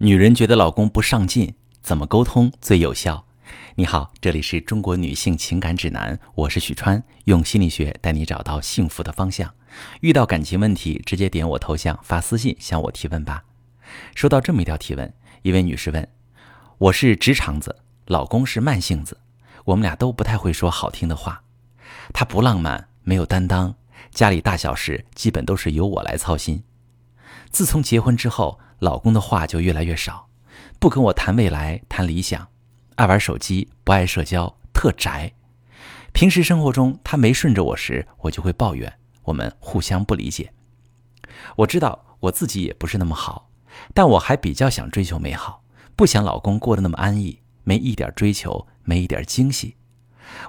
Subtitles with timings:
[0.00, 1.52] 女人觉得老公不上进，
[1.82, 3.24] 怎么沟通最有效？
[3.74, 9.52] 你好，这里是中国女性情感指南，我是许川，用心理学带你找到幸福的方向。
[10.00, 13.42] 遇到感情问题，直接点我头像发私信向我提问吧。
[14.14, 16.08] 收到这么一条提问，一位女士问：
[16.78, 17.74] 我是直肠子，
[18.06, 19.18] 老公是慢性子，
[19.64, 21.42] 我们俩都不太会说好听的话，
[22.12, 23.74] 他不浪漫，没有担当，
[24.12, 26.62] 家里大小事基本都是由我来操心。
[27.50, 28.60] 自从结婚之后。
[28.78, 30.28] 老公的话就越来越少，
[30.78, 32.48] 不跟我谈未来、谈理想，
[32.94, 35.32] 爱玩手机，不爱社交，特宅。
[36.12, 38.92] 平时生活中他没顺着我时，我就会抱怨，
[39.24, 40.52] 我们互相不理解。
[41.56, 43.50] 我知道我自己也不是那么好，
[43.94, 45.62] 但我还比较想追求美好，
[45.94, 49.76] 不想老公过得那么安逸，没一点追求，没一点惊喜。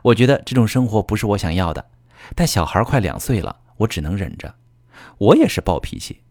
[0.03, 1.89] 我觉得这种生活不是我想要的，
[2.35, 4.55] 但小孩快两岁了，我只能忍着。
[5.17, 6.21] 我也是暴脾气，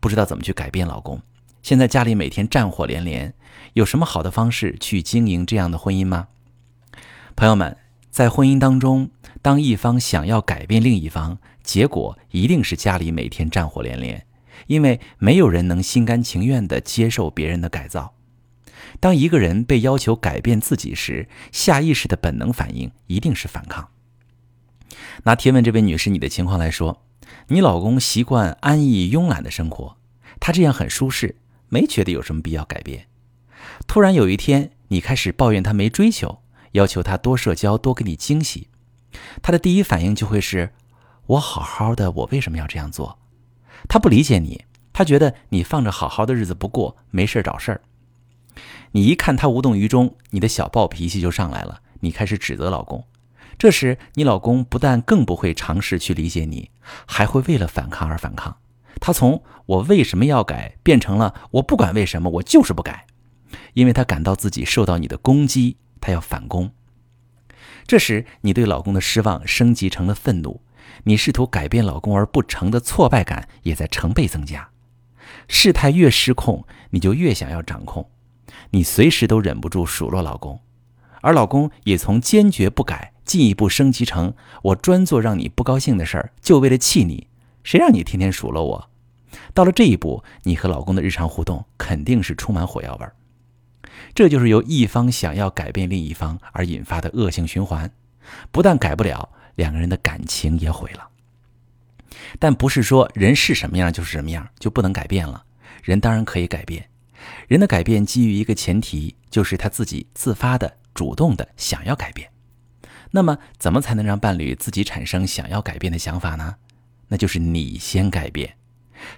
[0.00, 1.20] 不知道怎么去改变老公。
[1.66, 3.34] 现在家里每天战火连连，
[3.72, 6.28] 有什么好的方式去经营这样的婚姻吗？
[7.34, 7.76] 朋友们，
[8.08, 9.10] 在婚姻当中，
[9.42, 14.24] 当一方想要改变另一方，结果一定是家里每天战火连连，
[14.68, 18.14] 因为没有人能心甘情愿地接受别人的改造。
[19.00, 23.88] 当一个人被要求改变自己时，下意识的本能反应一定是反抗。
[25.24, 27.02] 拿提问这位女士你的情况来说，
[27.48, 29.96] 你老公习惯安逸慵懒的生活，
[30.38, 31.34] 他这样很舒适。
[31.68, 33.06] 没觉得有什么必要改变。
[33.86, 38.68] 突然有一天，你开始抱怨他没追求，要求他多社交、多给你惊喜，
[39.42, 40.72] 他的第一反应就会是：
[41.26, 43.18] 我好好的，我为什么要这样做？
[43.88, 47.80] 他不理解你，他觉得你放着好好的日子不过，没事找事儿。
[48.92, 53.04] 你一看他无动于衷，你的小暴脾气就上来了，你开始指责老公。
[53.58, 56.70] 这时，你老公不但更不会尝试去理解你，
[57.06, 58.56] 还会为了反抗而反抗。
[59.00, 63.06] 他从我为什么要改变成了我不管为什么我就是不改，
[63.74, 66.70] 因为他感到自己受到你的攻击，他要反攻。
[67.86, 70.60] 这时你对老公的失望升级成了愤怒，
[71.04, 74.70] 你试图改变老公而不成的挫败感也在成倍增加。
[75.46, 78.08] 事态越失控，你就越想要掌控，
[78.70, 80.60] 你随时都忍不住数落老公，
[81.20, 87.28] 而老公也从坚决不改进一步升级成我专做让你不高兴的事儿，就为了气你。
[87.66, 88.90] 谁让你天天数落我？
[89.52, 93.16] 到了这一步，你和老公的日常互动肯定是充满火药味儿。
[94.14, 97.90] 这就是由一方想要改变另一方而引发的恶性循环，
[98.52, 101.08] 不但改不了，两个人的感情也毁了。
[102.38, 105.44] 但不是说人是什么样就是什么样，就不能改变了。
[105.82, 106.88] 人当然可以改变，
[107.48, 112.30] 人的改变基于一个前提，就是他自己自发的、主动的想要改变。
[113.10, 116.54] 那么，怎么才能让伴侣自己产生想要改变的想法呢？
[117.08, 118.56] 那就是你先改变，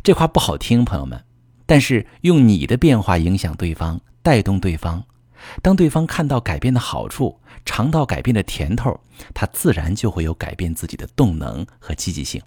[0.03, 1.25] 这话不好听，朋友们。
[1.67, 5.05] 但是用你的变化影响对方，带动对方，
[5.63, 8.99] 当对方看到改变的好处，尝到改变的甜头，
[9.35, 12.41] 他自然就会有改变自己的动能和积极性。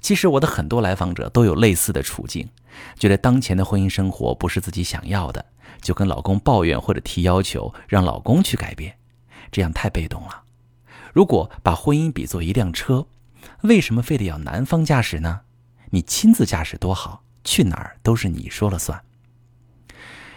[0.00, 2.48] 其实我的很多来访者都有类似的处境，
[2.98, 5.44] 觉得当前的婚姻生活不是自己想要的，
[5.80, 8.96] 就跟老公抱怨或者提要求，让老公去改变，
[9.52, 10.42] 这样太被动了。
[11.12, 13.06] 如果把婚姻比作一辆车，
[13.62, 15.40] 为什么非得要男方驾驶呢？
[15.90, 19.02] 你亲自驾驶多好，去哪儿都是你说了算。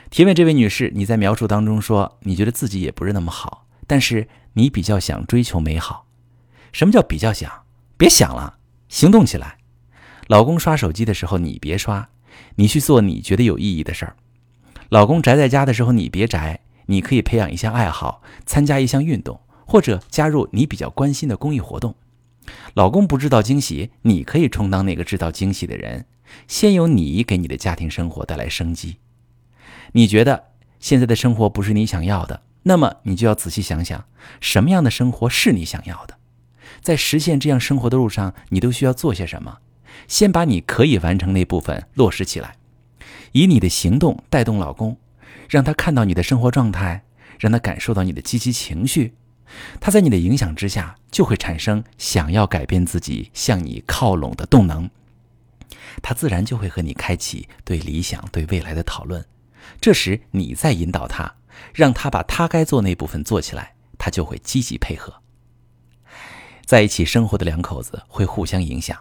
[0.09, 6.05] 提问这位女士，你在描述当中说你觉得自己也不是那么好，但是你比较想追求美好。
[6.71, 7.63] 什么叫比较想？
[7.97, 8.57] 别想了，
[8.89, 9.57] 行动起来。
[10.27, 12.09] 老公刷手机的时候你别刷，
[12.55, 14.15] 你去做你觉得有意义的事儿。
[14.89, 21.95] 老公宅在家的时候你别宅，你可以培养一项爱好，参加一项运动，或者加入你比较关心的公益活动。
[22.73, 26.05] 老公不制造惊喜，你可以充当那个制造惊喜的人。
[26.47, 28.97] 先由你给你的家庭生活带来生机。
[29.91, 30.45] 你觉得
[30.79, 34.05] 现在的生活不是你想要的，那么你就要仔细想想，
[34.41, 36.17] 什么样的生活是你想要的？
[36.81, 39.59] 在实现这样生活的路上，你都需要做些什么？
[40.07, 42.55] 先把你可以完成那部分落实起来，
[43.33, 44.97] 以你的行动带动老公，
[45.47, 47.03] 让他看到你的生活状态，
[47.39, 49.13] 让他感受到你的积极情绪。
[49.79, 54.89] 他在你的影响之下，就会产生想要改变自己、向你靠拢的动能。
[56.01, 59.23] 他自然就会和你开启对理想、对未来的讨论。
[59.79, 61.35] 这时，你再引导他，
[61.73, 65.13] 让他把他该做那部分做起来，他就会积极配合。
[66.65, 68.97] 在一起生活的两口子会互相影响，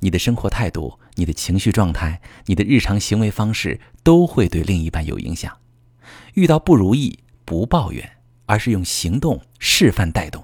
[0.00, 5.58] 你的生活态度、你的情绪状态、你的日常行为方式都会对另一半有影响。
[6.34, 8.18] 遇到不如意，不抱怨。
[8.50, 10.42] 而是用行动示范带动，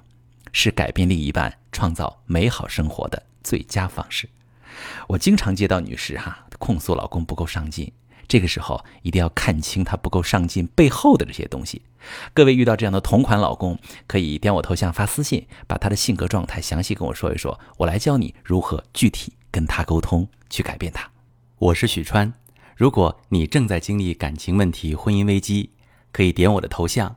[0.52, 4.28] 是改变另一半、创造美好生活的最佳方式。
[5.08, 7.92] 我经常接到女士哈控诉老公不够上进，
[8.28, 11.82] 这个时候一定要看清他不够上进背后的这些东西。
[12.32, 13.76] 各位遇到这样的同款老公，
[14.06, 21.10] 可以点我头像发私信，把他的性格状态详细跟我说一说，我来教你如何具体跟他沟通，去改变他。
[21.58, 22.32] 我是许川，
[22.76, 25.70] 如果你正在经历感情问题、婚姻危机，
[26.12, 27.16] 可以点我的头像，